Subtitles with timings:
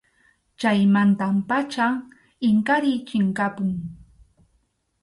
[0.59, 1.93] Chaymanta pacham
[2.49, 3.71] Inkariy chinkapun.